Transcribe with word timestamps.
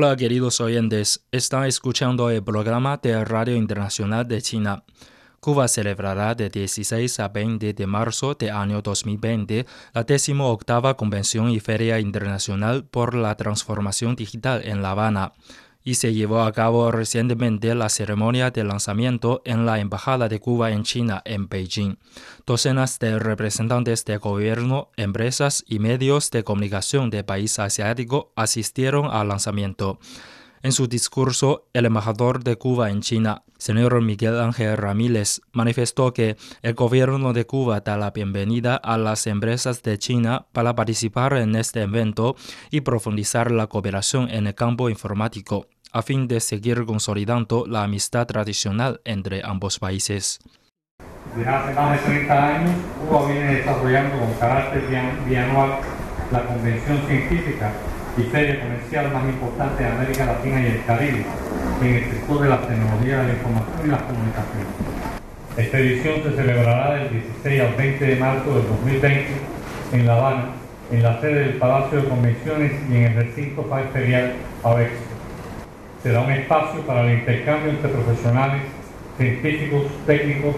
Hola 0.00 0.14
queridos 0.14 0.60
oyentes, 0.60 1.26
están 1.32 1.64
escuchando 1.64 2.30
el 2.30 2.40
programa 2.40 2.98
de 2.98 3.24
Radio 3.24 3.56
Internacional 3.56 4.28
de 4.28 4.40
China. 4.40 4.84
Cuba 5.40 5.66
celebrará 5.66 6.36
de 6.36 6.50
16 6.50 7.18
a 7.18 7.26
20 7.30 7.74
de 7.74 7.86
marzo 7.88 8.34
de 8.34 8.48
año 8.48 8.80
2020 8.80 9.66
la 9.94 10.04
18 10.04 10.96
Convención 10.96 11.50
y 11.50 11.58
Feria 11.58 11.98
Internacional 11.98 12.84
por 12.84 13.12
la 13.16 13.36
Transformación 13.36 14.14
Digital 14.14 14.62
en 14.64 14.82
La 14.82 14.92
Habana 14.92 15.32
y 15.84 15.94
se 15.94 16.12
llevó 16.12 16.42
a 16.42 16.52
cabo 16.52 16.90
recientemente 16.90 17.74
la 17.74 17.88
ceremonia 17.88 18.50
de 18.50 18.64
lanzamiento 18.64 19.42
en 19.44 19.66
la 19.66 19.78
Embajada 19.78 20.28
de 20.28 20.40
Cuba 20.40 20.70
en 20.72 20.82
China, 20.82 21.22
en 21.24 21.48
Beijing. 21.48 21.96
Docenas 22.46 22.98
de 22.98 23.18
representantes 23.18 24.04
de 24.04 24.16
gobierno, 24.16 24.90
empresas 24.96 25.64
y 25.66 25.78
medios 25.78 26.30
de 26.30 26.44
comunicación 26.44 27.10
del 27.10 27.24
país 27.24 27.58
asiático 27.58 28.32
asistieron 28.36 29.06
al 29.06 29.28
lanzamiento. 29.28 29.98
En 30.62 30.72
su 30.72 30.88
discurso, 30.88 31.68
el 31.72 31.86
embajador 31.86 32.42
de 32.42 32.56
Cuba 32.56 32.90
en 32.90 33.00
China, 33.00 33.44
señor 33.58 34.00
Miguel 34.02 34.40
Ángel 34.40 34.76
Ramírez, 34.76 35.40
manifestó 35.52 36.12
que 36.12 36.36
el 36.62 36.74
gobierno 36.74 37.32
de 37.32 37.46
Cuba 37.46 37.80
da 37.80 37.96
la 37.96 38.10
bienvenida 38.10 38.74
a 38.74 38.98
las 38.98 39.28
empresas 39.28 39.84
de 39.84 39.98
China 39.98 40.46
para 40.52 40.74
participar 40.74 41.34
en 41.34 41.54
este 41.54 41.82
evento 41.82 42.34
y 42.72 42.80
profundizar 42.80 43.52
la 43.52 43.68
cooperación 43.68 44.28
en 44.30 44.48
el 44.48 44.54
campo 44.56 44.90
informático 44.90 45.66
a 45.92 46.02
fin 46.02 46.26
de 46.26 46.40
seguir 46.40 46.84
consolidando 46.84 47.64
la 47.66 47.84
amistad 47.84 48.26
tradicional 48.26 49.00
entre 49.04 49.42
ambos 49.44 49.78
países. 49.78 50.40
Desde 51.36 51.48
hace 51.48 51.72
más 51.74 51.92
de 51.92 52.06
30 52.06 52.46
años, 52.46 52.74
Cuba 53.06 53.28
viene 53.28 53.54
desarrollando 53.54 54.18
con 54.18 54.34
carácter 54.34 54.82
bianual 55.24 55.78
la 56.32 56.44
convención 56.46 56.98
científica 57.06 57.72
y 58.18 58.22
feria 58.24 58.60
comercial 58.60 59.12
más 59.12 59.24
importante 59.24 59.82
de 59.82 59.88
América 59.88 60.26
Latina 60.26 60.60
y 60.60 60.66
el 60.66 60.84
Caribe 60.84 61.24
en 61.80 61.94
el 61.94 62.04
sector 62.10 62.40
de 62.40 62.48
las 62.48 62.66
tecnologías 62.66 63.22
de 63.22 63.28
la 63.28 63.32
información 63.34 63.80
y 63.84 63.88
las 63.88 64.02
comunicaciones. 64.02 64.66
Esta 65.56 65.78
edición 65.78 66.14
se 66.24 66.36
celebrará 66.36 66.94
del 66.94 67.10
16 67.10 67.60
al 67.60 67.74
20 67.74 68.04
de 68.04 68.16
marzo 68.16 68.54
del 68.54 68.68
2020 68.68 69.26
en 69.92 70.06
La 70.06 70.16
Habana, 70.16 70.44
en 70.90 71.02
la 71.02 71.20
sede 71.20 71.34
del 71.34 71.54
Palacio 71.54 72.02
de 72.02 72.08
Convenciones 72.08 72.72
y 72.90 72.96
en 72.96 73.02
el 73.04 73.14
recinto 73.14 73.64
ferial 73.92 74.32
AVEX 74.64 74.92
será 76.02 76.20
un 76.20 76.30
espacio 76.30 76.80
para 76.82 77.02
el 77.02 77.18
intercambio 77.18 77.70
entre 77.70 77.88
profesionales, 77.88 78.62
científicos, 79.16 79.82
técnicos, 80.06 80.54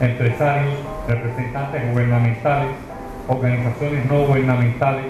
empresarios, 0.00 0.74
representantes 1.06 1.90
gubernamentales, 1.92 2.70
organizaciones 3.28 4.06
no 4.06 4.26
gubernamentales, 4.26 5.04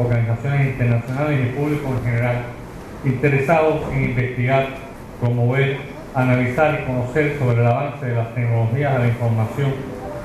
organizaciones 0.00 0.68
internacionales 0.68 1.40
y 1.40 1.58
público 1.58 1.88
en 1.88 2.04
general, 2.04 2.36
interesados 3.04 3.82
en 3.92 4.04
investigar, 4.04 4.66
promover, 5.20 5.78
analizar 6.14 6.80
y 6.80 6.86
conocer 6.86 7.38
sobre 7.38 7.60
el 7.60 7.66
avance 7.66 8.06
de 8.06 8.14
las 8.14 8.34
tecnologías 8.34 8.92
de 8.94 8.98
la 8.98 9.08
información, 9.08 9.72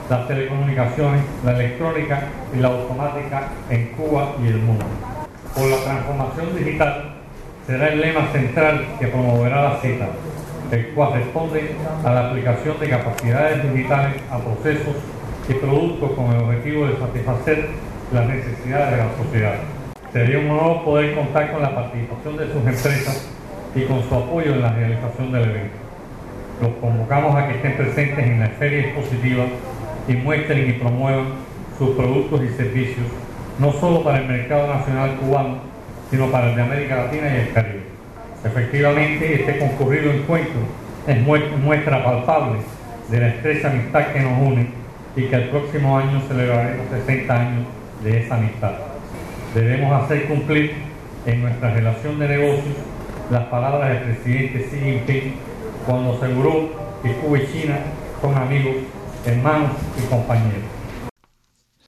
las 0.10 0.28
telecomunicaciones, 0.28 1.22
la 1.44 1.52
electrónica 1.52 2.24
y 2.56 2.60
la 2.60 2.68
automática 2.70 3.50
en 3.70 3.88
Cuba 3.98 4.36
y 4.44 4.48
el 4.48 4.58
mundo. 4.60 4.86
Por 5.54 5.68
la 5.68 5.78
transformación 5.78 6.56
digital, 6.58 7.16
será 7.68 7.88
el 7.88 8.02
lema 8.02 8.28
central 8.32 8.86
que 9.00 9.08
promoverá 9.08 9.64
la 9.64 9.78
cita, 9.82 10.08
el 10.72 10.88
cual 10.90 11.14
responde 11.14 11.76
a 12.04 12.12
la 12.12 12.30
aplicación 12.30 12.80
de 12.80 12.90
capacidades 12.90 13.72
digitales 13.72 14.22
a 14.30 14.38
procesos 14.38 14.96
y 15.48 15.54
productos 15.54 16.12
con 16.12 16.32
el 16.32 16.44
objetivo 16.44 16.88
de 16.88 16.98
satisfacer 16.98 17.70
las 18.12 18.28
necesidades 18.28 18.92
de 18.92 18.98
la 18.98 19.10
sociedad. 19.18 19.56
Sería 20.14 20.40
un 20.40 20.50
honor 20.52 20.84
poder 20.84 21.16
contar 21.16 21.52
con 21.52 21.62
la 21.62 21.76
participación 21.76 22.38
de 22.38 22.46
sus 22.48 22.56
empresas 22.56 23.30
y 23.76 23.82
con 23.82 24.08
su 24.08 24.16
apoyo 24.16 24.54
en 24.54 24.62
la 24.62 24.74
realización 24.74 25.32
del 25.32 25.44
evento. 25.44 25.78
Los 26.62 26.72
convocamos 26.76 27.36
a 27.36 27.48
que 27.48 27.56
estén 27.56 27.76
presentes 27.76 28.26
en 28.26 28.40
la 28.40 28.48
feria 28.48 28.82
expositiva 28.82 29.46
y 30.08 30.14
muestren 30.14 30.70
y 30.70 30.74
promuevan 30.74 31.26
sus 31.78 31.90
productos 31.96 32.42
y 32.44 32.50
servicios, 32.56 33.08
no 33.60 33.74
solo 33.74 34.04
para 34.04 34.20
el 34.20 34.28
mercado 34.28 34.74
nacional 34.74 35.16
cubano, 35.18 35.58
sino 36.10 36.32
para 36.32 36.52
el 36.52 36.56
de 36.56 36.62
América 36.62 36.96
Latina 36.98 37.28
y 37.36 37.40
el 37.42 37.54
Caribe. 37.54 37.84
Efectivamente, 38.46 39.42
este 39.42 39.58
concurrido 39.58 40.12
encuentro 40.12 40.62
es 41.08 41.22
muestra 41.22 42.04
palpable 42.04 42.60
de 43.10 43.20
la 43.20 43.28
estrecha 43.28 43.70
amistad 43.70 44.08
que 44.14 44.22
nos 44.22 44.40
une 44.40 44.68
y 45.16 45.24
que 45.24 45.36
el 45.36 45.50
próximo 45.50 45.98
año 45.98 46.22
celebraremos 46.28 46.86
60 46.92 47.34
años 47.34 47.66
de 48.04 48.22
esa 48.22 48.36
amistad. 48.36 48.74
Debemos 49.54 50.04
hacer 50.04 50.28
cumplir 50.28 50.74
en 51.26 51.42
nuestra 51.42 51.74
relación 51.74 52.20
de 52.20 52.28
negocios 52.28 52.76
las 53.32 53.46
palabras 53.46 53.90
del 53.90 54.16
presidente 54.16 54.68
Xi 54.70 54.80
Jinping 54.80 55.34
cuando 55.86 56.14
aseguró 56.16 56.70
que 57.02 57.14
Cuba 57.16 57.40
y 57.40 57.48
China 57.52 57.80
son 58.22 58.36
amigos, 58.36 58.76
hermanos 59.26 59.72
y 59.98 60.08
compañeros. 60.08 60.64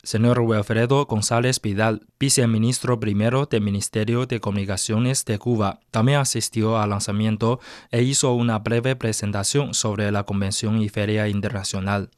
Señor 0.03 0.39
Wilfredo 0.39 1.05
González 1.05 1.61
Vidal, 1.61 2.07
viceministro 2.17 2.97
primero 2.97 3.45
del 3.45 3.61
Ministerio 3.61 4.25
de 4.25 4.39
Comunicaciones 4.39 5.25
de 5.25 5.37
Cuba, 5.37 5.81
también 5.91 6.19
asistió 6.19 6.77
al 6.77 6.91
lanzamiento 6.91 7.59
e 7.91 8.03
hizo 8.03 8.33
una 8.33 8.59
breve 8.59 8.95
presentación 8.95 9.73
sobre 9.73 10.09
la 10.13 10.23
Convención 10.23 10.81
y 10.81 10.87
Feria 10.87 11.27
Internacional. 11.27 12.09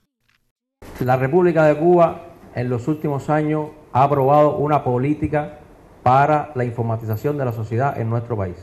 La 0.99 1.17
República 1.17 1.65
de 1.65 1.79
Cuba 1.79 2.27
en 2.53 2.69
los 2.69 2.87
últimos 2.87 3.27
años 3.29 3.69
ha 3.93 4.03
aprobado 4.03 4.57
una 4.57 4.83
política 4.83 5.59
para 6.03 6.51
la 6.55 6.63
informatización 6.63 7.37
de 7.37 7.45
la 7.45 7.51
sociedad 7.51 7.99
en 7.99 8.09
nuestro 8.09 8.37
país. 8.37 8.57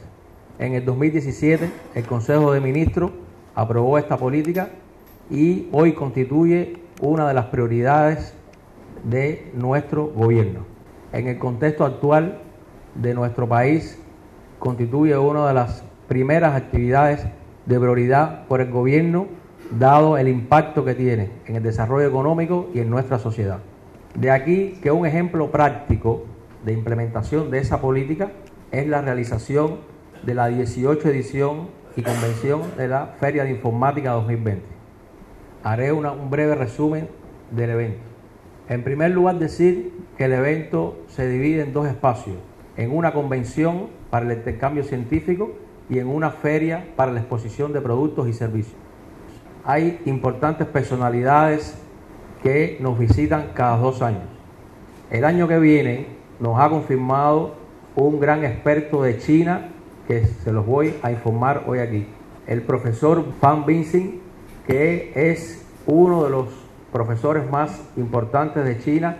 En 0.58 0.74
el 0.74 0.84
2017 0.84 1.70
el 1.94 2.06
Consejo 2.06 2.52
de 2.52 2.60
Ministros 2.60 3.10
aprobó 3.54 3.98
esta 3.98 4.16
política 4.16 4.70
y 5.30 5.68
hoy 5.72 5.92
constituye 5.92 6.78
una 7.00 7.28
de 7.28 7.34
las 7.34 7.46
prioridades 7.46 8.34
de 9.04 9.50
nuestro 9.54 10.06
gobierno. 10.06 10.60
En 11.12 11.28
el 11.28 11.38
contexto 11.38 11.84
actual 11.84 12.38
de 12.94 13.14
nuestro 13.14 13.48
país, 13.48 13.98
constituye 14.58 15.16
una 15.16 15.48
de 15.48 15.54
las 15.54 15.84
primeras 16.08 16.54
actividades 16.54 17.26
de 17.66 17.78
prioridad 17.78 18.46
por 18.46 18.60
el 18.60 18.70
gobierno, 18.70 19.26
dado 19.78 20.16
el 20.16 20.28
impacto 20.28 20.84
que 20.84 20.94
tiene 20.94 21.30
en 21.46 21.56
el 21.56 21.62
desarrollo 21.62 22.08
económico 22.08 22.68
y 22.72 22.80
en 22.80 22.90
nuestra 22.90 23.18
sociedad. 23.18 23.58
De 24.16 24.30
aquí 24.30 24.78
que 24.82 24.90
un 24.90 25.04
ejemplo 25.04 25.50
práctico 25.50 26.24
de 26.64 26.72
implementación 26.72 27.50
de 27.50 27.58
esa 27.58 27.82
política 27.82 28.30
es 28.72 28.86
la 28.86 29.02
realización 29.02 29.80
de 30.24 30.34
la 30.34 30.46
18 30.48 31.10
edición 31.10 31.68
y 31.96 32.02
convención 32.02 32.62
de 32.78 32.88
la 32.88 33.08
Feria 33.20 33.44
de 33.44 33.50
Informática 33.50 34.12
2020. 34.12 34.62
Haré 35.62 35.92
un 35.92 36.30
breve 36.30 36.54
resumen 36.54 37.10
del 37.50 37.70
evento. 37.70 38.00
En 38.70 38.84
primer 38.84 39.10
lugar, 39.10 39.38
decir 39.38 39.92
que 40.16 40.24
el 40.24 40.32
evento 40.32 40.96
se 41.08 41.28
divide 41.28 41.62
en 41.62 41.74
dos 41.74 41.86
espacios, 41.86 42.36
en 42.78 42.96
una 42.96 43.12
convención 43.12 43.88
para 44.08 44.24
el 44.24 44.32
intercambio 44.32 44.82
científico 44.82 45.52
y 45.90 45.98
en 45.98 46.08
una 46.08 46.30
feria 46.30 46.86
para 46.96 47.12
la 47.12 47.20
exposición 47.20 47.74
de 47.74 47.82
productos 47.82 48.28
y 48.28 48.32
servicios. 48.32 48.76
Hay 49.64 50.00
importantes 50.06 50.66
personalidades 50.66 51.78
que 52.46 52.76
nos 52.78 52.96
visitan 52.96 53.48
cada 53.54 53.76
dos 53.76 54.02
años. 54.02 54.22
El 55.10 55.24
año 55.24 55.48
que 55.48 55.58
viene 55.58 56.06
nos 56.38 56.60
ha 56.60 56.68
confirmado 56.68 57.56
un 57.96 58.20
gran 58.20 58.44
experto 58.44 59.02
de 59.02 59.18
China 59.18 59.70
que 60.06 60.26
se 60.26 60.52
los 60.52 60.64
voy 60.64 60.94
a 61.02 61.10
informar 61.10 61.64
hoy 61.66 61.80
aquí. 61.80 62.06
El 62.46 62.62
profesor 62.62 63.24
Pan 63.40 63.66
Vincent, 63.66 64.20
que 64.64 65.10
es 65.16 65.66
uno 65.88 66.22
de 66.22 66.30
los 66.30 66.46
profesores 66.92 67.50
más 67.50 67.80
importantes 67.96 68.64
de 68.64 68.78
China, 68.78 69.16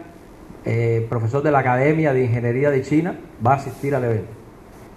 eh, 0.65 1.05
profesor 1.09 1.43
de 1.43 1.51
la 1.51 1.59
Academia 1.59 2.13
de 2.13 2.27
Ingeniería 2.27 2.71
de 2.71 2.83
China, 2.83 3.19
va 3.45 3.55
a 3.55 3.57
asistir 3.57 3.97
al 3.97 4.05
evento. 4.05 4.31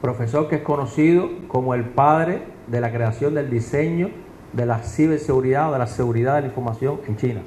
Profesor 0.03 0.47
que 0.47 0.57
es 0.57 0.61
conocido 0.61 1.31
como 1.47 1.73
el 1.73 1.83
padre 1.83 2.43
de 2.67 2.79
la 2.79 2.91
creación 2.91 3.33
del 3.33 3.49
diseño 3.49 4.11
de 4.53 4.67
la 4.67 4.83
ciberseguridad 4.83 5.69
o 5.69 5.73
de 5.73 5.79
la 5.79 5.87
seguridad 5.87 6.35
de 6.35 6.41
la 6.41 6.47
información 6.47 6.99
en 7.07 7.17
China. 7.17 7.41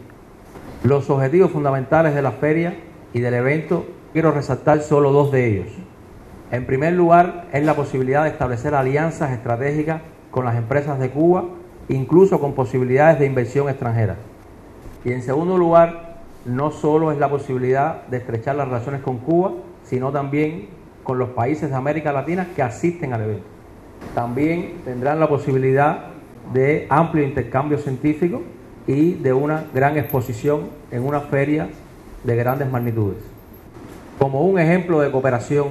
Los 0.85 1.09
objetivos 1.11 1.51
fundamentales 1.51 2.15
de 2.15 2.23
la 2.23 2.33
feria 2.33 2.77
y 3.13 3.21
del 3.21 3.35
evento 3.35 3.87
Quiero 4.13 4.31
resaltar 4.31 4.83
solo 4.83 5.11
dos 5.11 5.33
de 5.33 5.47
ellos. 5.47 5.69
En 6.51 6.67
primer 6.67 6.93
lugar, 6.93 7.47
es 7.51 7.65
la 7.65 7.75
posibilidad 7.75 8.25
de 8.25 8.29
establecer 8.29 8.75
alianzas 8.75 9.31
estratégicas 9.31 10.03
con 10.31 10.45
las 10.45 10.57
empresas 10.57 10.99
de 10.99 11.09
Cuba, 11.09 11.45
incluso 11.89 12.39
con 12.39 12.53
posibilidades 12.53 13.19
de 13.19 13.25
inversión 13.25 13.71
extranjera. 13.71 14.17
Y 15.03 15.13
en 15.13 15.23
segundo 15.23 15.57
lugar, 15.57 16.19
no 16.45 16.71
solo 16.73 17.11
es 17.11 17.17
la 17.17 17.31
posibilidad 17.31 18.07
de 18.09 18.19
estrechar 18.19 18.55
las 18.57 18.69
relaciones 18.69 19.01
con 19.01 19.17
Cuba, 19.17 19.53
sino 19.85 20.13
también 20.13 20.67
con 21.05 21.17
los 21.17 21.31
países 21.31 21.71
de 21.71 21.77
América 21.77 22.13
Latina 22.13 22.49
que 22.55 22.63
asisten 22.63 23.15
al 23.15 23.23
evento. 23.23 23.47
También 24.15 24.75
tendrán 24.85 25.21
la 25.21 25.29
posibilidad 25.31 26.09
de 26.53 26.87
amplio 26.91 27.25
intercambio 27.25 27.79
científico 27.79 28.43
y 28.87 29.15
de 29.15 29.33
una 29.33 29.65
gran 29.73 29.97
exposición 29.97 30.69
en 30.91 31.05
una 31.05 31.21
feria 31.21 31.69
de 32.25 32.37
grandes 32.37 32.71
magnitudes. 32.71 33.19
Como 34.19 34.43
un 34.43 34.59
ejemplo 34.59 35.01
de 35.01 35.11
cooperación 35.11 35.69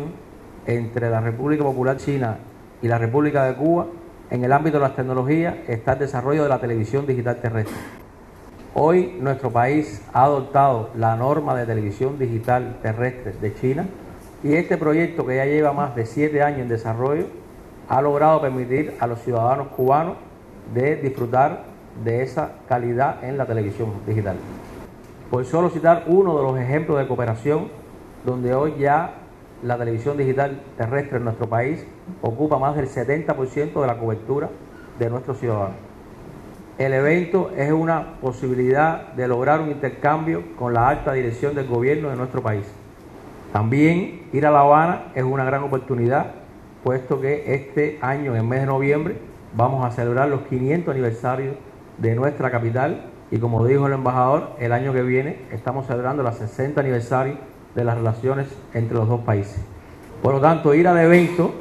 entre 0.66 1.10
la 1.10 1.22
República 1.22 1.63
Popular 1.63 1.98
China 1.98 2.38
y 2.81 2.88
la 2.88 2.98
República 2.98 3.46
de 3.46 3.56
Cuba, 3.56 3.88
en 4.30 4.44
el 4.44 4.54
ámbito 4.54 4.78
de 4.78 4.84
las 4.84 4.96
tecnologías 4.96 5.56
está 5.68 5.94
el 5.94 6.00
desarrollo 6.00 6.44
de 6.44 6.50
la 6.50 6.60
televisión 6.60 7.06
digital 7.06 7.38
terrestre. 7.42 7.75
Hoy 8.74 9.18
nuestro 9.19 9.52
país 9.52 10.02
ha 10.14 10.24
adoptado 10.24 10.90
la 10.96 11.18
norma 11.18 11.56
de 11.56 11.66
televisión 11.66 12.18
digital 12.18 12.78
terrestre 12.81 13.34
de 13.42 13.54
China 13.54 13.86
y 14.44 14.54
este 14.54 14.78
proyecto 14.78 15.25
que 15.25 15.36
ya 15.36 15.46
lleva 15.46 15.74
más 15.74 15.96
de 15.96 16.06
siete 16.06 16.42
años 16.42 16.62
en 16.62 16.69
desarrollo 16.69 17.25
ha 17.90 18.02
logrado 18.02 18.40
permitir 18.40 18.96
a 19.00 19.07
los 19.07 19.19
ciudadanos 19.22 19.68
cubanos 19.75 20.16
de 20.74 20.96
disfrutar 20.96 21.70
de 22.04 22.24
esa 22.24 22.54
calidad 22.68 23.24
en 23.24 23.38
la 23.38 23.46
televisión 23.46 23.94
digital. 24.08 24.36
Por 25.30 25.46
solo 25.46 25.70
citar 25.70 26.06
uno 26.08 26.38
de 26.38 26.44
los 26.44 26.60
ejemplos 26.60 26.98
de 26.98 27.08
cooperación 27.08 27.70
donde 28.26 28.54
hoy 28.54 28.76
ya 28.80 29.16
la 29.64 29.78
televisión 29.78 30.18
digital 30.18 30.62
terrestre 30.78 31.18
en 31.18 31.24
nuestro 31.24 31.48
país 31.48 31.86
ocupa 32.22 32.58
más 32.58 32.76
del 32.76 32.88
70% 32.88 33.80
de 33.80 33.88
la 33.88 33.98
cobertura 33.98 34.50
de 34.98 35.10
nuestros 35.10 35.38
ciudadanos. 35.38 35.78
El 36.78 36.94
evento 36.94 37.52
es 37.56 37.72
una 37.72 38.20
posibilidad 38.22 39.14
de 39.14 39.28
lograr 39.28 39.62
un 39.62 39.70
intercambio 39.70 40.44
con 40.58 40.74
la 40.74 40.90
alta 40.90 41.14
dirección 41.14 41.54
del 41.54 41.68
gobierno 41.68 42.10
de 42.10 42.16
nuestro 42.16 42.42
país. 42.42 42.66
También 43.54 44.24
ir 44.34 44.46
a 44.46 44.52
La 44.52 44.62
Habana 44.62 45.12
es 45.14 45.24
una 45.24 45.44
gran 45.44 45.64
oportunidad, 45.64 46.28
puesto 46.84 47.22
que 47.22 47.54
este 47.54 48.00
año, 48.02 48.32
en 48.32 48.42
el 48.42 48.48
mes 48.48 48.62
de 48.62 48.66
noviembre, 48.66 49.18
vamos 49.56 49.86
a 49.86 49.92
celebrar 49.92 50.30
los 50.30 50.42
500 50.42 50.92
aniversarios 50.92 51.56
de 52.01 52.15
nuestra 52.15 52.50
capital 52.50 53.03
y 53.30 53.38
como 53.38 53.65
dijo 53.65 53.88
el 53.88 53.94
embajador, 53.94 54.51
el 54.59 54.74
año 54.74 54.92
que 54.92 55.03
viene 55.03 55.38
estamos 55.51 55.88
celebrando 55.88 56.27
el 56.27 56.33
60 56.33 56.81
aniversario 56.81 57.36
de 57.75 57.83
las 57.86 57.95
relaciones 57.95 58.48
entre 58.74 58.98
los 58.98 59.07
dos 59.07 59.21
países. 59.21 59.62
Por 60.21 60.33
lo 60.33 60.42
tanto, 60.42 60.74
ir 60.74 60.88
al 60.88 60.98
evento 60.98 61.53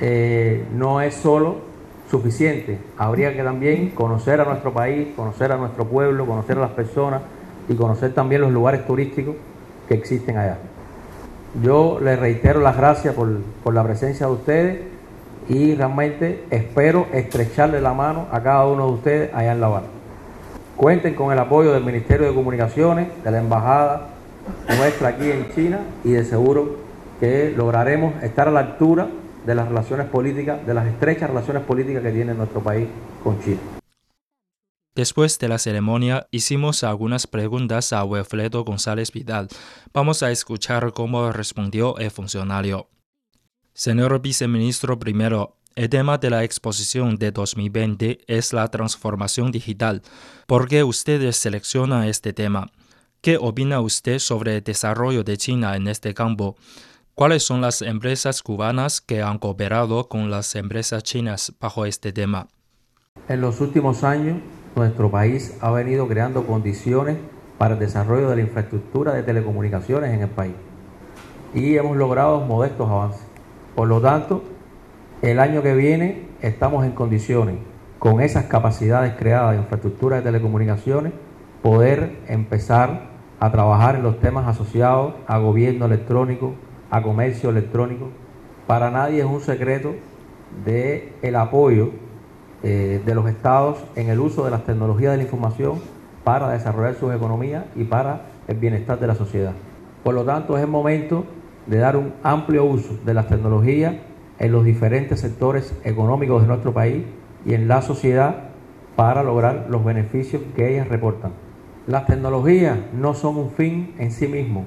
eh, 0.00 0.64
no 0.72 1.00
es 1.00 1.14
solo 1.14 1.66
suficiente, 2.10 2.78
habría 2.96 3.34
que 3.34 3.42
también 3.42 3.90
conocer 3.90 4.40
a 4.40 4.44
nuestro 4.44 4.72
país, 4.72 5.08
conocer 5.16 5.50
a 5.52 5.56
nuestro 5.56 5.86
pueblo, 5.86 6.24
conocer 6.24 6.56
a 6.56 6.60
las 6.60 6.70
personas 6.70 7.22
y 7.68 7.74
conocer 7.74 8.14
también 8.14 8.40
los 8.40 8.52
lugares 8.52 8.86
turísticos 8.86 9.34
que 9.88 9.94
existen 9.94 10.38
allá. 10.38 10.58
Yo 11.62 11.98
les 12.00 12.18
reitero 12.18 12.60
las 12.60 12.76
gracias 12.76 13.14
por, 13.14 13.40
por 13.64 13.74
la 13.74 13.82
presencia 13.82 14.26
de 14.26 14.32
ustedes 14.32 14.95
y 15.48 15.74
realmente 15.74 16.44
espero 16.50 17.06
estrecharle 17.12 17.80
la 17.80 17.94
mano 17.94 18.26
a 18.30 18.42
cada 18.42 18.66
uno 18.66 18.86
de 18.86 18.92
ustedes 18.92 19.34
allá 19.34 19.52
en 19.52 19.60
La 19.60 19.66
Habana. 19.66 19.86
Cuenten 20.76 21.14
con 21.14 21.32
el 21.32 21.38
apoyo 21.38 21.72
del 21.72 21.84
Ministerio 21.84 22.26
de 22.26 22.34
Comunicaciones, 22.34 23.08
de 23.24 23.30
la 23.30 23.38
Embajada, 23.38 24.08
nuestra 24.76 25.08
aquí 25.08 25.30
en 25.30 25.52
China 25.54 25.80
y 26.04 26.12
de 26.12 26.24
seguro 26.24 26.76
que 27.20 27.52
lograremos 27.56 28.22
estar 28.22 28.48
a 28.48 28.50
la 28.50 28.60
altura 28.60 29.08
de 29.46 29.54
las 29.54 29.68
relaciones 29.68 30.06
políticas, 30.06 30.66
de 30.66 30.74
las 30.74 30.86
estrechas 30.86 31.30
relaciones 31.30 31.62
políticas 31.62 32.02
que 32.02 32.10
tiene 32.10 32.34
nuestro 32.34 32.60
país 32.60 32.88
con 33.22 33.40
China. 33.40 33.60
Después 34.94 35.38
de 35.38 35.48
la 35.48 35.58
ceremonia, 35.58 36.26
hicimos 36.30 36.82
algunas 36.82 37.26
preguntas 37.26 37.92
a 37.92 38.02
Wilfredo 38.02 38.64
González 38.64 39.12
Vidal. 39.12 39.48
Vamos 39.92 40.22
a 40.22 40.30
escuchar 40.30 40.92
cómo 40.92 41.32
respondió 41.32 41.98
el 41.98 42.10
funcionario. 42.10 42.88
Señor 43.78 44.22
viceministro 44.22 44.98
primero, 44.98 45.56
el 45.74 45.90
tema 45.90 46.16
de 46.16 46.30
la 46.30 46.44
exposición 46.44 47.16
de 47.16 47.30
2020 47.30 48.20
es 48.26 48.54
la 48.54 48.66
transformación 48.68 49.52
digital. 49.52 50.00
¿Por 50.46 50.66
qué 50.66 50.82
ustedes 50.82 51.36
seleccionan 51.36 52.04
este 52.04 52.32
tema? 52.32 52.70
¿Qué 53.20 53.36
opina 53.36 53.82
usted 53.82 54.18
sobre 54.18 54.56
el 54.56 54.64
desarrollo 54.64 55.24
de 55.24 55.36
China 55.36 55.76
en 55.76 55.88
este 55.88 56.14
campo? 56.14 56.56
¿Cuáles 57.14 57.42
son 57.42 57.60
las 57.60 57.82
empresas 57.82 58.42
cubanas 58.42 59.02
que 59.02 59.20
han 59.20 59.38
cooperado 59.38 60.08
con 60.08 60.30
las 60.30 60.54
empresas 60.54 61.02
chinas 61.02 61.52
bajo 61.60 61.84
este 61.84 62.14
tema? 62.14 62.48
En 63.28 63.42
los 63.42 63.60
últimos 63.60 64.04
años, 64.04 64.38
nuestro 64.74 65.10
país 65.10 65.54
ha 65.60 65.70
venido 65.70 66.08
creando 66.08 66.46
condiciones 66.46 67.18
para 67.58 67.74
el 67.74 67.80
desarrollo 67.80 68.30
de 68.30 68.36
la 68.36 68.42
infraestructura 68.42 69.12
de 69.12 69.22
telecomunicaciones 69.22 70.14
en 70.14 70.22
el 70.22 70.30
país 70.30 70.54
y 71.52 71.76
hemos 71.76 71.98
logrado 71.98 72.40
modestos 72.40 72.88
avances. 72.88 73.25
Por 73.76 73.88
lo 73.88 74.00
tanto, 74.00 74.42
el 75.20 75.38
año 75.38 75.62
que 75.62 75.74
viene 75.74 76.22
estamos 76.40 76.86
en 76.86 76.92
condiciones, 76.92 77.56
con 77.98 78.22
esas 78.22 78.44
capacidades 78.44 79.12
creadas 79.18 79.52
de 79.52 79.58
infraestructura 79.58 80.16
de 80.16 80.22
telecomunicaciones, 80.22 81.12
poder 81.62 82.16
empezar 82.26 83.10
a 83.38 83.52
trabajar 83.52 83.96
en 83.96 84.02
los 84.02 84.18
temas 84.18 84.48
asociados 84.48 85.12
a 85.26 85.36
gobierno 85.38 85.84
electrónico, 85.84 86.54
a 86.90 87.02
comercio 87.02 87.50
electrónico. 87.50 88.08
Para 88.66 88.90
nadie 88.90 89.20
es 89.20 89.26
un 89.26 89.42
secreto 89.42 89.94
de 90.64 91.12
el 91.20 91.36
apoyo 91.36 91.90
eh, 92.62 93.02
de 93.04 93.14
los 93.14 93.28
estados 93.28 93.76
en 93.94 94.08
el 94.08 94.20
uso 94.20 94.46
de 94.46 94.52
las 94.52 94.64
tecnologías 94.64 95.12
de 95.12 95.18
la 95.18 95.24
información 95.24 95.82
para 96.24 96.48
desarrollar 96.48 96.94
sus 96.94 97.14
economías 97.14 97.66
y 97.76 97.84
para 97.84 98.22
el 98.48 98.56
bienestar 98.56 98.98
de 98.98 99.06
la 99.06 99.14
sociedad. 99.14 99.52
Por 100.02 100.14
lo 100.14 100.24
tanto, 100.24 100.56
es 100.56 100.62
el 100.62 100.70
momento 100.70 101.26
de 101.66 101.78
dar 101.78 101.96
un 101.96 102.14
amplio 102.22 102.64
uso 102.64 102.98
de 103.04 103.14
las 103.14 103.28
tecnologías 103.28 103.94
en 104.38 104.52
los 104.52 104.64
diferentes 104.64 105.20
sectores 105.20 105.74
económicos 105.84 106.42
de 106.42 106.48
nuestro 106.48 106.72
país 106.72 107.04
y 107.44 107.54
en 107.54 107.68
la 107.68 107.82
sociedad 107.82 108.50
para 108.96 109.22
lograr 109.22 109.66
los 109.68 109.84
beneficios 109.84 110.42
que 110.54 110.72
ellas 110.72 110.88
reportan. 110.88 111.32
Las 111.86 112.06
tecnologías 112.06 112.78
no 112.92 113.14
son 113.14 113.36
un 113.36 113.50
fin 113.50 113.94
en 113.98 114.10
sí 114.10 114.26
mismo, 114.26 114.64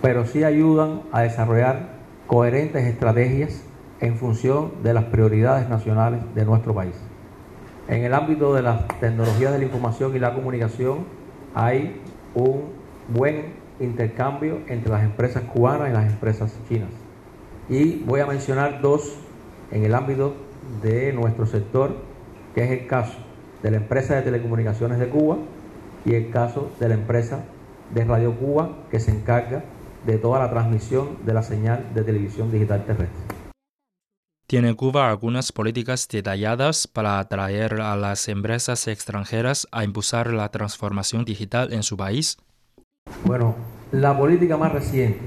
pero 0.00 0.24
sí 0.26 0.44
ayudan 0.44 1.02
a 1.12 1.22
desarrollar 1.22 1.90
coherentes 2.26 2.84
estrategias 2.86 3.64
en 4.00 4.16
función 4.16 4.72
de 4.82 4.94
las 4.94 5.04
prioridades 5.04 5.68
nacionales 5.68 6.20
de 6.34 6.44
nuestro 6.44 6.74
país. 6.74 6.94
En 7.88 8.04
el 8.04 8.14
ámbito 8.14 8.54
de 8.54 8.62
las 8.62 8.86
tecnologías 9.00 9.52
de 9.52 9.58
la 9.58 9.64
información 9.64 10.16
y 10.16 10.18
la 10.18 10.34
comunicación 10.34 11.00
hay 11.54 12.00
un 12.34 12.62
buen 13.08 13.61
intercambio 13.80 14.60
entre 14.68 14.90
las 14.90 15.02
empresas 15.02 15.42
cubanas 15.44 15.90
y 15.90 15.92
las 15.92 16.06
empresas 16.06 16.52
chinas. 16.68 16.90
Y 17.68 17.96
voy 18.04 18.20
a 18.20 18.26
mencionar 18.26 18.80
dos 18.80 19.14
en 19.70 19.84
el 19.84 19.94
ámbito 19.94 20.34
de 20.82 21.12
nuestro 21.12 21.46
sector, 21.46 21.96
que 22.54 22.64
es 22.64 22.70
el 22.70 22.86
caso 22.86 23.18
de 23.62 23.70
la 23.70 23.76
empresa 23.78 24.14
de 24.14 24.22
telecomunicaciones 24.22 24.98
de 24.98 25.08
Cuba, 25.08 25.38
y 26.04 26.14
el 26.14 26.30
caso 26.30 26.70
de 26.80 26.88
la 26.88 26.94
empresa 26.94 27.44
de 27.94 28.04
Radio 28.04 28.34
Cuba 28.36 28.70
que 28.90 29.00
se 29.00 29.10
encarga 29.10 29.64
de 30.06 30.18
toda 30.18 30.40
la 30.40 30.50
transmisión 30.50 31.18
de 31.24 31.34
la 31.34 31.42
señal 31.42 31.86
de 31.94 32.02
televisión 32.02 32.50
digital 32.50 32.84
terrestre. 32.84 33.42
¿Tiene 34.46 34.74
Cuba 34.74 35.08
algunas 35.08 35.52
políticas 35.52 36.08
detalladas 36.08 36.86
para 36.86 37.18
atraer 37.18 37.80
a 37.80 37.96
las 37.96 38.28
empresas 38.28 38.86
extranjeras 38.86 39.66
a 39.70 39.84
impulsar 39.84 40.32
la 40.32 40.50
transformación 40.50 41.24
digital 41.24 41.72
en 41.72 41.82
su 41.82 41.96
país? 41.96 42.36
Bueno, 43.24 43.54
la 43.92 44.16
política 44.18 44.56
más 44.56 44.72
reciente 44.72 45.20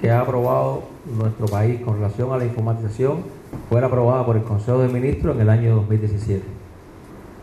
que 0.00 0.10
ha 0.10 0.20
aprobado 0.20 0.82
nuestro 1.16 1.46
país 1.46 1.80
con 1.80 1.94
relación 1.94 2.32
a 2.32 2.36
la 2.36 2.44
informatización 2.44 3.22
fue 3.68 3.82
aprobada 3.82 4.26
por 4.26 4.36
el 4.36 4.42
Consejo 4.42 4.78
de 4.78 4.88
Ministros 4.88 5.36
en 5.36 5.42
el 5.42 5.50
año 5.50 5.76
2017. 5.76 6.42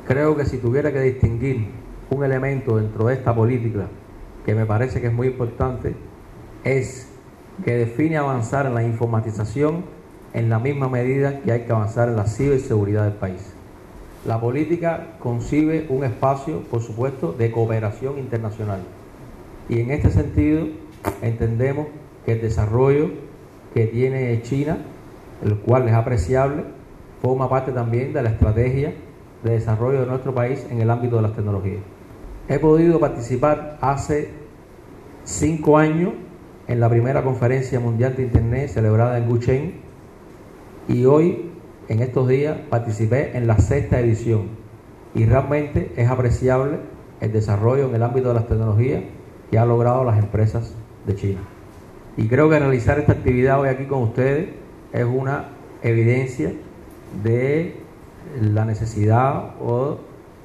Creo 0.08 0.36
que 0.36 0.46
si 0.46 0.58
tuviera 0.58 0.92
que 0.92 1.02
distinguir 1.02 1.68
un 2.10 2.24
elemento 2.24 2.78
dentro 2.78 3.06
de 3.06 3.14
esta 3.14 3.34
política 3.34 3.88
que 4.46 4.56
me 4.56 4.66
parece 4.66 5.02
que 5.02 5.08
es 5.08 5.14
muy 5.14 5.28
importante 5.28 5.96
es 6.64 7.08
que 7.64 7.76
define 7.76 8.18
avanzar 8.18 8.66
en 8.66 8.76
la 8.76 8.84
informatización 8.84 9.84
en 10.34 10.50
la 10.50 10.60
misma 10.60 10.90
medida 10.90 11.40
que 11.42 11.52
hay 11.52 11.62
que 11.62 11.72
avanzar 11.72 12.10
en 12.10 12.16
la 12.16 12.26
ciberseguridad 12.26 13.06
del 13.06 13.14
país. 13.14 13.54
La 14.26 14.40
política 14.40 15.08
concibe 15.20 15.88
un 15.90 16.04
espacio, 16.04 16.62
por 16.64 16.82
supuesto, 16.82 17.32
de 17.32 17.52
cooperación 17.52 18.20
internacional. 18.20 18.82
Y 19.70 19.82
en 19.82 19.92
este 19.92 20.10
sentido 20.10 20.68
entendemos 21.22 21.88
que 22.26 22.34
el 22.34 22.42
desarrollo 22.42 23.12
que 23.74 23.86
tiene 23.86 24.42
China, 24.42 24.80
el 25.44 25.58
cual 25.60 25.88
es 25.88 25.94
apreciable, 25.94 26.64
forma 27.22 27.48
parte 27.48 27.72
también 27.72 28.12
de 28.12 28.24
la 28.24 28.30
estrategia 28.30 28.94
de 29.44 29.52
desarrollo 29.52 30.02
de 30.02 30.08
nuestro 30.08 30.34
país 30.34 30.66
en 30.70 30.82
el 30.82 30.90
ámbito 30.90 31.18
de 31.18 31.22
las 31.22 31.34
tecnologías. 31.34 31.82
He 32.48 32.58
podido 32.58 33.00
participar 33.00 33.78
hace 33.80 34.30
cinco 35.24 35.78
años 35.78 36.14
en 36.68 36.80
la 36.80 36.90
primera 36.90 37.24
conferencia 37.24 37.80
mundial 37.80 38.16
de 38.16 38.24
Internet 38.24 38.70
celebrada 38.70 39.18
en 39.20 39.30
Guchen 39.30 39.74
y 40.88 41.06
hoy, 41.06 41.52
en 41.88 42.02
estos 42.02 42.28
días, 42.28 42.58
participé 42.70 43.38
en 43.38 43.46
la 43.46 43.60
sexta 43.60 44.00
edición. 44.00 44.50
Y 45.14 45.26
realmente 45.26 45.92
es 45.96 46.10
apreciable 46.10 46.80
el 47.22 47.32
desarrollo 47.32 47.88
en 47.88 47.96
el 47.96 48.04
ámbito 48.04 48.30
de 48.30 48.34
las 48.34 48.48
tecnologías 48.48 49.04
que 49.50 49.58
han 49.58 49.68
logrado 49.68 50.03
las 50.03 50.20
empresas 50.20 50.74
de 51.06 51.15
China. 51.15 51.39
Y 52.18 52.27
creo 52.27 52.50
que 52.50 52.60
realizar 52.60 53.00
esta 53.00 53.13
actividad 53.13 53.60
hoy 53.60 53.70
aquí 53.70 53.86
con 53.86 54.03
ustedes 54.03 54.50
es 54.91 55.06
una 55.06 55.46
evidencia 55.82 56.53
de 57.24 57.77
la 58.41 58.65
necesidad 58.65 59.56
o 59.62 60.00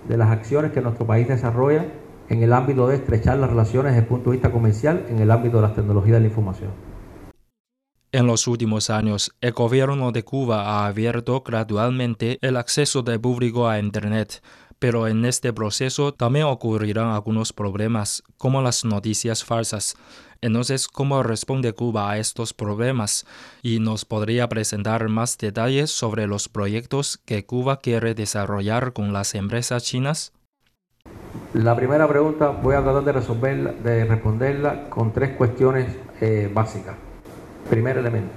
de 0.08 0.16
las 0.16 0.30
acciones 0.30 0.72
que 0.72 0.80
nuestro 0.80 1.06
país 1.06 1.26
desarrolla 1.28 1.86
en 2.28 2.42
el 2.42 2.52
ámbito 2.52 2.86
de 2.88 2.96
estrechar 2.96 3.38
las 3.38 3.50
relaciones 3.50 3.92
desde 3.92 4.02
el 4.02 4.08
punto 4.08 4.30
de 4.30 4.36
vista 4.36 4.50
comercial 4.50 5.06
en 5.08 5.18
el 5.18 5.30
ámbito 5.30 5.56
de 5.56 5.62
las 5.62 5.74
tecnologías 5.74 6.14
de 6.14 6.20
la 6.20 6.26
información. 6.26 6.70
En 8.12 8.28
los 8.28 8.46
últimos 8.46 8.90
años, 8.90 9.34
el 9.40 9.52
gobierno 9.52 10.12
de 10.12 10.22
Cuba 10.22 10.62
ha 10.62 10.86
abierto 10.86 11.42
gradualmente 11.44 12.38
el 12.42 12.56
acceso 12.56 13.02
del 13.02 13.20
público 13.20 13.68
a 13.68 13.80
Internet, 13.80 14.40
pero 14.84 15.08
en 15.08 15.24
este 15.24 15.54
proceso 15.54 16.12
también 16.12 16.44
ocurrirán 16.44 17.06
algunos 17.06 17.54
problemas, 17.54 18.22
como 18.36 18.60
las 18.60 18.84
noticias 18.84 19.42
falsas. 19.42 19.96
Entonces, 20.42 20.88
¿cómo 20.88 21.22
responde 21.22 21.72
Cuba 21.72 22.10
a 22.10 22.18
estos 22.18 22.52
problemas? 22.52 23.24
Y 23.62 23.78
nos 23.78 24.04
podría 24.04 24.46
presentar 24.50 25.08
más 25.08 25.38
detalles 25.38 25.90
sobre 25.90 26.26
los 26.26 26.50
proyectos 26.50 27.18
que 27.24 27.46
Cuba 27.46 27.78
quiere 27.78 28.14
desarrollar 28.14 28.92
con 28.92 29.14
las 29.14 29.34
empresas 29.34 29.84
chinas. 29.84 30.34
La 31.54 31.74
primera 31.74 32.06
pregunta 32.06 32.48
voy 32.48 32.74
a 32.74 32.82
tratar 32.82 33.04
de 33.04 33.12
resolverla, 33.12 33.72
de 33.72 34.04
responderla 34.04 34.90
con 34.90 35.14
tres 35.14 35.34
cuestiones 35.34 35.96
eh, 36.20 36.50
básicas. 36.52 36.96
Primer 37.70 37.96
elemento. 37.96 38.34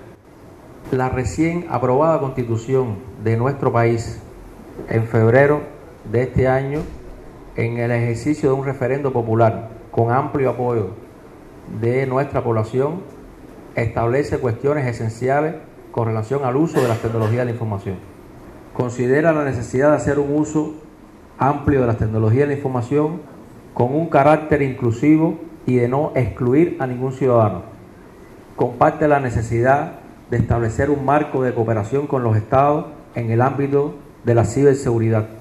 La 0.91 1.09
recién 1.09 1.65
aprobada 1.69 2.21
constitución 2.21 2.99
de 3.21 3.35
nuestro 3.35 3.73
país 3.73 4.21
en 4.87 5.05
febrero 5.07 5.75
de 6.11 6.23
este 6.23 6.47
año, 6.47 6.81
en 7.55 7.77
el 7.77 7.91
ejercicio 7.91 8.49
de 8.49 8.55
un 8.55 8.65
referendo 8.65 9.11
popular 9.11 9.69
con 9.91 10.11
amplio 10.11 10.51
apoyo 10.51 10.89
de 11.81 12.05
nuestra 12.05 12.43
población, 12.43 13.01
establece 13.75 14.37
cuestiones 14.39 14.85
esenciales 14.85 15.55
con 15.91 16.07
relación 16.07 16.45
al 16.45 16.55
uso 16.55 16.81
de 16.81 16.87
las 16.87 16.99
tecnologías 16.99 17.39
de 17.39 17.45
la 17.45 17.51
información. 17.51 17.95
Considera 18.73 19.33
la 19.33 19.43
necesidad 19.43 19.89
de 19.89 19.97
hacer 19.97 20.19
un 20.19 20.35
uso 20.35 20.75
amplio 21.39 21.81
de 21.81 21.87
las 21.87 21.97
tecnologías 21.97 22.47
de 22.47 22.53
la 22.53 22.57
información 22.57 23.21
con 23.73 23.93
un 23.93 24.07
carácter 24.07 24.61
inclusivo 24.61 25.39
y 25.65 25.75
de 25.75 25.87
no 25.87 26.11
excluir 26.15 26.77
a 26.79 26.87
ningún 26.87 27.11
ciudadano. 27.11 27.63
Comparte 28.55 29.07
la 29.07 29.19
necesidad 29.19 29.99
de 30.31 30.37
establecer 30.37 30.89
un 30.89 31.05
marco 31.05 31.43
de 31.43 31.53
cooperación 31.53 32.07
con 32.07 32.23
los 32.23 32.37
estados 32.37 32.85
en 33.15 33.29
el 33.31 33.41
ámbito 33.41 33.95
de 34.23 34.35
la 34.35 34.45
ciberseguridad 34.45 35.36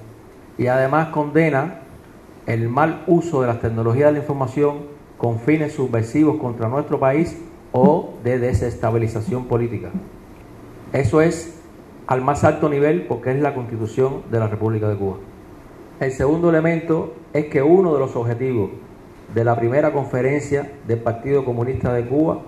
y 0.57 0.67
además 0.67 1.09
condena 1.09 1.81
el 2.45 2.69
mal 2.69 3.03
uso 3.07 3.41
de 3.41 3.47
las 3.47 3.59
tecnologías 3.59 4.07
de 4.07 4.13
la 4.13 4.19
información 4.19 4.97
con 5.17 5.39
fines 5.39 5.73
subversivos 5.73 6.37
contra 6.37 6.69
nuestro 6.69 6.99
país 6.99 7.37
o 7.71 8.13
de 8.23 8.39
desestabilización 8.39 9.45
política. 9.45 9.89
Eso 10.93 11.21
es 11.21 11.59
al 12.07 12.21
más 12.21 12.43
alto 12.43 12.69
nivel 12.69 13.05
porque 13.07 13.31
es 13.31 13.41
la 13.41 13.53
constitución 13.53 14.23
de 14.31 14.39
la 14.39 14.47
República 14.47 14.87
de 14.87 14.95
Cuba. 14.95 15.17
El 15.99 16.11
segundo 16.11 16.49
elemento 16.49 17.15
es 17.33 17.45
que 17.45 17.61
uno 17.61 17.93
de 17.93 17.99
los 17.99 18.15
objetivos 18.15 18.69
de 19.33 19.43
la 19.43 19.55
primera 19.55 19.91
conferencia 19.91 20.71
del 20.87 20.99
Partido 20.99 21.43
Comunista 21.43 21.91
de 21.91 22.05
Cuba 22.05 22.39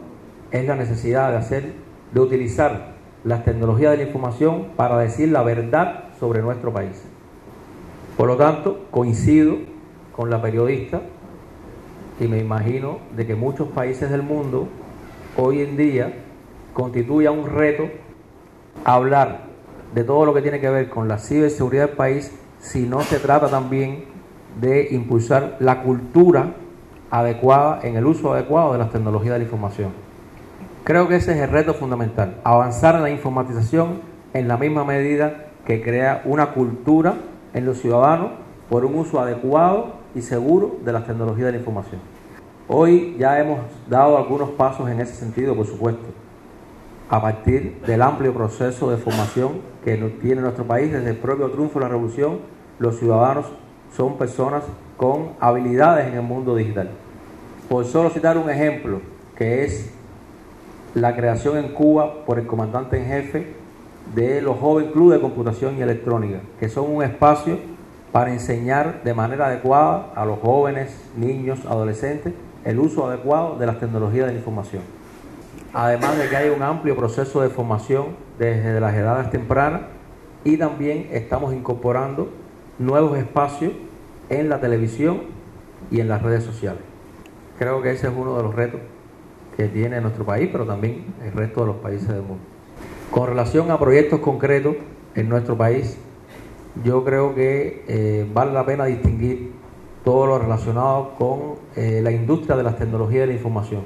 es 0.52 0.66
la 0.66 0.76
necesidad 0.76 1.32
de 1.32 1.38
hacer, 1.38 1.74
de 2.14 2.20
utilizar 2.20 2.94
las 3.24 3.44
tecnologías 3.44 3.92
de 3.92 3.98
la 3.98 4.04
información 4.04 4.68
para 4.78 4.98
decir 4.98 5.30
la 5.30 5.44
verdad 5.44 6.06
sobre 6.20 6.42
nuestro 6.42 6.72
país. 6.72 7.04
Por 8.20 8.28
lo 8.28 8.36
tanto, 8.36 8.88
coincido 8.92 9.56
con 10.14 10.30
la 10.30 10.42
periodista 10.42 11.00
y 12.20 12.28
me 12.28 12.40
imagino 12.40 12.98
de 13.16 13.26
que 13.26 13.34
muchos 13.34 13.70
países 13.70 14.12
del 14.12 14.24
mundo 14.24 14.68
hoy 15.38 15.62
en 15.62 15.78
día 15.78 16.16
constituya 16.74 17.32
un 17.32 17.48
reto 17.48 17.88
hablar 18.84 19.44
de 19.96 20.04
todo 20.04 20.26
lo 20.26 20.34
que 20.34 20.42
tiene 20.42 20.60
que 20.60 20.70
ver 20.70 20.90
con 20.90 21.08
la 21.08 21.18
ciberseguridad 21.18 21.88
del 21.88 21.96
país 21.96 22.38
si 22.60 22.86
no 22.86 23.00
se 23.04 23.20
trata 23.20 23.48
también 23.48 24.04
de 24.60 24.90
impulsar 24.92 25.56
la 25.62 25.82
cultura 25.82 26.56
adecuada 27.12 27.80
en 27.84 27.96
el 27.96 28.06
uso 28.06 28.34
adecuado 28.34 28.74
de 28.74 28.80
las 28.80 28.92
tecnologías 28.92 29.36
de 29.36 29.40
la 29.40 29.46
información. 29.46 29.92
Creo 30.84 31.08
que 31.08 31.16
ese 31.16 31.32
es 31.32 31.38
el 31.38 31.52
reto 31.52 31.74
fundamental, 31.74 32.36
avanzar 32.44 32.96
en 32.96 33.04
la 33.04 33.12
informatización 33.12 34.02
en 34.34 34.50
la 34.50 34.58
misma 34.58 34.84
medida 34.84 35.46
que 35.66 35.82
crea 35.82 36.22
una 36.26 36.48
cultura 36.48 37.14
en 37.54 37.66
los 37.66 37.80
ciudadanos 37.80 38.32
por 38.70 38.86
un 38.86 38.96
uso 38.96 39.20
adecuado 39.20 39.94
y 40.16 40.22
seguro 40.22 40.78
de 40.84 40.94
las 40.94 41.06
tecnologías 41.06 41.48
de 41.48 41.52
la 41.54 41.58
información. 41.58 42.02
Hoy 42.68 43.16
ya 43.18 43.40
hemos 43.40 43.60
dado 43.90 44.18
algunos 44.18 44.52
pasos 44.52 44.90
en 44.90 45.02
ese 45.02 45.16
sentido, 45.16 45.56
por 45.56 45.66
supuesto, 45.66 46.06
a 47.10 47.20
partir 47.20 47.82
del 47.88 48.02
amplio 48.04 48.34
proceso 48.34 48.92
de 48.92 48.98
formación 48.98 49.62
que 49.84 49.98
tiene 50.22 50.42
nuestro 50.42 50.66
país 50.66 50.92
desde 50.92 51.10
el 51.10 51.18
propio 51.18 51.50
triunfo 51.50 51.80
de 51.80 51.86
la 51.86 51.90
revolución, 51.90 52.40
los 52.78 53.00
ciudadanos 53.00 53.48
son 53.96 54.18
personas 54.18 54.64
con 54.98 55.32
habilidades 55.40 56.08
en 56.08 56.14
el 56.14 56.22
mundo 56.22 56.56
digital. 56.56 56.92
Por 57.68 57.86
solo 57.86 58.12
citar 58.12 58.38
un 58.38 58.50
ejemplo, 58.50 59.02
que 59.36 59.64
es 59.64 59.92
la 60.94 61.16
creación 61.16 61.58
en 61.58 61.70
Cuba 61.74 62.26
por 62.26 62.38
el 62.38 62.46
comandante 62.46 62.98
en 62.98 63.06
jefe 63.08 63.59
de 64.16 64.42
los 64.42 64.58
Jóvenes 64.58 64.92
Club 64.92 65.14
de 65.14 65.22
Computación 65.22 65.78
y 65.78 65.82
Electrónica, 65.82 66.40
que 66.60 66.70
son 66.70 66.94
un 66.94 67.04
espacio 67.04 67.58
para 68.12 68.32
enseñar 68.32 69.04
de 69.04 69.14
manera 69.14 69.48
adecuada 69.48 70.12
a 70.16 70.26
los 70.26 70.40
jóvenes, 70.40 70.96
niños, 71.16 71.60
adolescentes, 71.66 72.34
el 72.66 72.80
uso 72.80 73.08
adecuado 73.08 73.58
de 73.58 73.66
las 73.66 73.80
tecnologías 73.80 74.26
de 74.26 74.34
la 74.34 74.40
información. 74.40 74.82
Además 75.74 76.18
de 76.18 76.28
que 76.28 76.36
hay 76.36 76.50
un 76.50 76.64
amplio 76.64 76.96
proceso 76.96 77.42
de 77.42 77.50
formación 77.50 78.08
desde 78.40 78.80
las 78.80 78.96
edades 78.96 79.30
tempranas 79.30 79.82
y 80.44 80.58
también 80.58 81.10
estamos 81.12 81.54
incorporando 81.54 82.30
nuevos 82.80 83.18
espacios 83.18 83.74
en 84.30 84.50
la 84.50 84.60
televisión 84.60 85.22
y 85.92 86.00
en 86.00 86.08
las 86.08 86.22
redes 86.22 86.44
sociales. 86.44 86.82
Creo 87.60 87.82
que 87.82 87.92
ese 87.92 88.08
es 88.08 88.14
uno 88.16 88.38
de 88.38 88.44
los 88.44 88.56
retos 88.56 88.82
que 89.56 89.68
tiene 89.68 90.02
nuestro 90.02 90.26
país, 90.26 90.50
pero 90.52 90.66
también 90.66 91.06
el 91.24 91.34
resto 91.34 91.62
de 91.62 91.68
los 91.68 91.76
países 91.78 92.08
del 92.08 92.22
mundo. 92.22 92.59
Con 93.12 93.26
relación 93.26 93.72
a 93.72 93.80
proyectos 93.80 94.20
concretos 94.20 94.76
en 95.16 95.30
nuestro 95.30 95.58
país, 95.58 95.98
yo 96.84 97.04
creo 97.04 97.34
que 97.34 97.84
eh, 97.88 98.30
vale 98.32 98.54
la 98.54 98.64
pena 98.68 98.86
distinguir 98.86 99.52
todo 100.04 100.28
lo 100.28 100.38
relacionado 100.38 101.16
con 101.18 101.56
eh, 101.76 102.02
la 102.04 102.12
industria 102.12 102.56
de 102.56 102.62
las 102.62 102.78
tecnologías 102.78 103.22
de 103.22 103.28
la 103.28 103.34
información. 103.34 103.82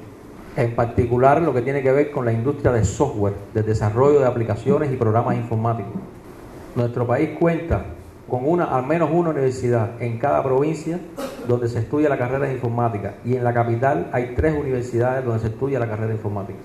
En 0.56 0.74
particular 0.74 1.40
lo 1.40 1.54
que 1.54 1.62
tiene 1.62 1.82
que 1.82 1.90
ver 1.90 2.10
con 2.10 2.26
la 2.26 2.34
industria 2.34 2.70
de 2.72 2.84
software, 2.84 3.32
de 3.54 3.62
desarrollo 3.62 4.20
de 4.20 4.26
aplicaciones 4.26 4.92
y 4.92 4.96
programas 4.96 5.36
informáticos. 5.36 5.94
Nuestro 6.76 7.06
país 7.06 7.30
cuenta 7.40 7.86
con 8.28 8.46
una, 8.46 8.64
al 8.64 8.86
menos 8.86 9.08
una 9.10 9.30
universidad 9.30 10.02
en 10.02 10.18
cada 10.18 10.42
provincia 10.42 11.00
donde 11.48 11.68
se 11.68 11.78
estudia 11.78 12.10
la 12.10 12.18
carrera 12.18 12.46
de 12.46 12.52
informática 12.52 13.14
y 13.24 13.36
en 13.36 13.44
la 13.44 13.54
capital 13.54 14.10
hay 14.12 14.34
tres 14.36 14.54
universidades 14.54 15.24
donde 15.24 15.40
se 15.40 15.46
estudia 15.46 15.78
la 15.78 15.88
carrera 15.88 16.08
de 16.08 16.14
informática. 16.14 16.58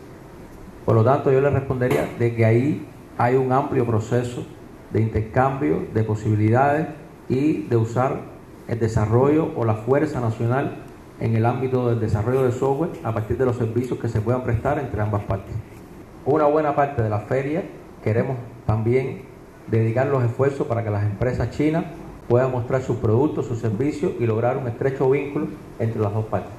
Por 0.90 0.96
lo 0.96 1.04
tanto, 1.04 1.32
yo 1.32 1.40
le 1.40 1.52
respondería 1.52 2.10
de 2.18 2.34
que 2.34 2.44
ahí 2.44 2.84
hay 3.16 3.36
un 3.36 3.52
amplio 3.52 3.86
proceso 3.86 4.44
de 4.92 5.02
intercambio, 5.02 5.84
de 5.94 6.04
posibilidades 6.04 6.88
y 7.30 7.68
de 7.68 7.78
usar 7.78 8.22
el 8.68 8.80
desarrollo 8.80 9.52
o 9.56 9.66
la 9.66 9.76
fuerza 9.76 10.20
nacional 10.20 10.78
en 11.20 11.36
el 11.36 11.46
ámbito 11.46 11.88
del 11.88 12.00
desarrollo 12.00 12.42
de 12.42 12.52
software 12.52 12.90
a 13.04 13.14
partir 13.14 13.38
de 13.38 13.46
los 13.46 13.58
servicios 13.58 14.00
que 14.00 14.10
se 14.10 14.20
puedan 14.20 14.42
prestar 14.42 14.80
entre 14.80 15.00
ambas 15.00 15.22
partes. 15.26 15.54
Una 16.26 16.46
buena 16.46 16.74
parte 16.74 17.04
de 17.04 17.10
la 17.12 17.20
feria 17.20 17.66
queremos 18.04 18.38
también 18.66 19.22
dedicar 19.68 20.08
los 20.08 20.24
esfuerzos 20.24 20.66
para 20.66 20.84
que 20.84 20.90
las 20.90 21.04
empresas 21.04 21.52
chinas 21.52 21.86
puedan 22.28 22.52
mostrar 22.52 22.82
sus 22.82 22.98
productos, 22.98 23.46
sus 23.46 23.60
servicios 23.60 24.14
y 24.20 24.26
lograr 24.26 24.58
un 24.58 24.68
estrecho 24.68 25.08
vínculo 25.08 25.50
entre 25.78 26.02
las 26.02 26.12
dos 26.12 26.26
partes. 26.26 26.59